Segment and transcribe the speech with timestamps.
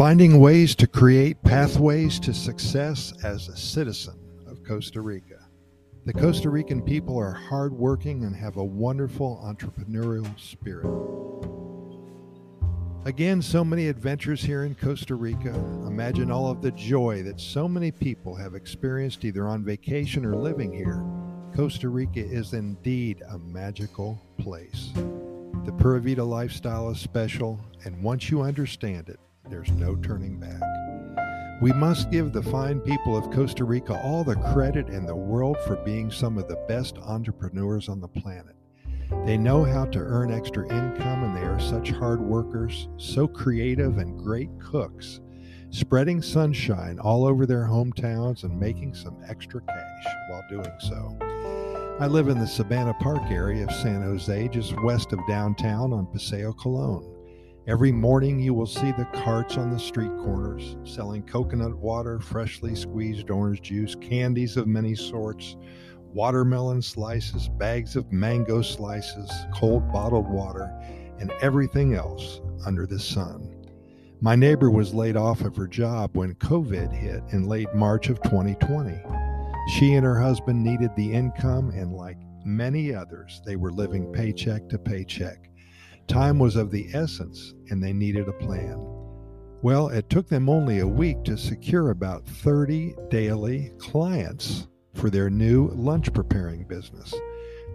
[0.00, 5.46] Finding ways to create pathways to success as a citizen of Costa Rica.
[6.06, 10.86] The Costa Rican people are hardworking and have a wonderful entrepreneurial spirit.
[13.04, 15.52] Again, so many adventures here in Costa Rica.
[15.86, 20.34] Imagine all of the joy that so many people have experienced either on vacation or
[20.34, 21.04] living here.
[21.54, 24.92] Costa Rica is indeed a magical place.
[25.66, 30.60] The Pura Vida lifestyle is special, and once you understand it, there's no turning back.
[31.60, 35.58] We must give the fine people of Costa Rica all the credit in the world
[35.66, 38.56] for being some of the best entrepreneurs on the planet.
[39.26, 43.98] They know how to earn extra income and they are such hard workers, so creative
[43.98, 45.20] and great cooks,
[45.70, 51.18] spreading sunshine all over their hometowns and making some extra cash while doing so.
[52.00, 56.06] I live in the Sabana Park area of San Jose, just west of downtown on
[56.06, 57.19] Paseo Colon.
[57.66, 62.74] Every morning you will see the carts on the street corners selling coconut water, freshly
[62.74, 65.56] squeezed orange juice, candies of many sorts,
[66.14, 70.72] watermelon slices, bags of mango slices, cold bottled water,
[71.18, 73.54] and everything else under the sun.
[74.22, 78.22] My neighbor was laid off of her job when COVID hit in late March of
[78.22, 79.02] 2020.
[79.74, 84.66] She and her husband needed the income, and like many others, they were living paycheck
[84.70, 85.49] to paycheck.
[86.06, 88.86] Time was of the essence, and they needed a plan.
[89.62, 95.28] Well, it took them only a week to secure about 30 daily clients for their
[95.28, 97.14] new lunch preparing business.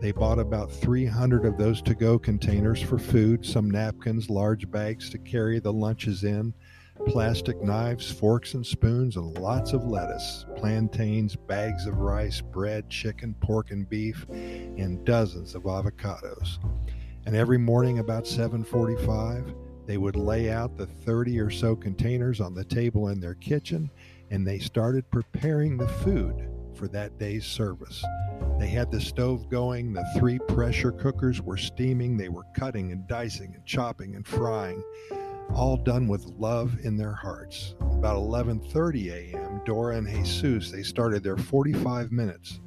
[0.00, 5.10] They bought about 300 of those to go containers for food, some napkins, large bags
[5.10, 6.54] to carry the lunches in,
[7.06, 13.34] plastic knives, forks, and spoons, and lots of lettuce, plantains, bags of rice, bread, chicken,
[13.40, 16.58] pork, and beef, and dozens of avocados
[17.26, 19.54] and every morning about 7:45
[19.86, 23.90] they would lay out the 30 or so containers on the table in their kitchen
[24.30, 28.04] and they started preparing the food for that day's service.
[28.58, 33.06] They had the stove going, the three pressure cookers were steaming, they were cutting and
[33.06, 34.82] dicing and chopping and frying,
[35.54, 37.74] all done with love in their hearts.
[37.80, 42.60] About 11:30 a.m., Dora and Jesus, they started their 45 minutes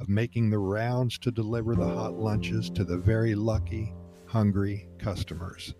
[0.00, 3.94] of making the rounds to deliver the hot lunches to the very lucky
[4.34, 5.74] hungry customers.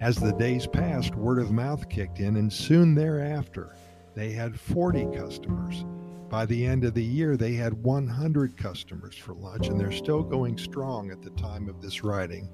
[0.00, 3.74] As the days passed, word of mouth kicked in, and soon thereafter,
[4.14, 5.84] they had 40 customers.
[6.28, 10.22] By the end of the year, they had 100 customers for lunch, and they're still
[10.22, 12.48] going strong at the time of this writing.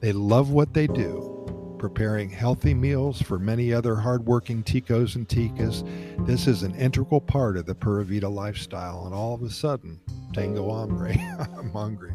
[0.00, 5.86] They love what they do, preparing healthy meals for many other hardworking ticos and ticas.
[6.26, 10.00] This is an integral part of the Pura Vida lifestyle, and all of a sudden,
[10.32, 11.12] tango hombre,
[11.56, 12.14] I'm hungry.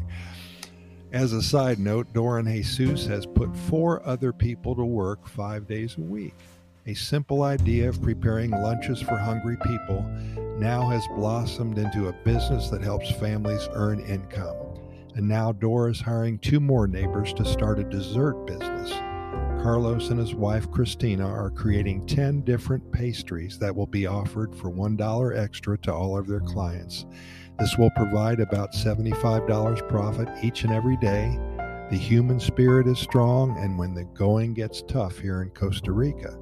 [1.12, 5.98] As a side note, Doran Jesus has put four other people to work five days
[5.98, 6.32] a week.
[6.86, 10.00] A simple idea of preparing lunches for hungry people
[10.58, 14.56] now has blossomed into a business that helps families earn income.
[15.14, 18.71] And now Dora is hiring two more neighbors to start a dessert business.
[19.62, 24.72] Carlos and his wife Christina are creating 10 different pastries that will be offered for
[24.72, 27.06] $1 extra to all of their clients.
[27.60, 31.38] This will provide about $75 profit each and every day.
[31.90, 36.36] The human spirit is strong, and when the going gets tough here in Costa Rica,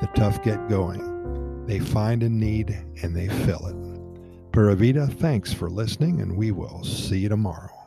[0.00, 1.66] the tough get going.
[1.66, 2.70] They find a need
[3.02, 4.52] and they fill it.
[4.52, 7.81] Pura Vida, thanks for listening, and we will see you tomorrow.